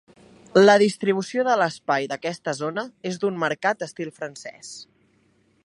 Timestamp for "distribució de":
0.83-1.57